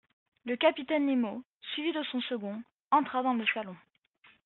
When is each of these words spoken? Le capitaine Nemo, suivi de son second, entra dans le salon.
Le 0.45 0.55
capitaine 0.55 1.05
Nemo, 1.05 1.43
suivi 1.61 1.93
de 1.93 2.01
son 2.05 2.21
second, 2.21 2.63
entra 2.89 3.21
dans 3.21 3.35
le 3.35 3.45
salon. 3.53 3.77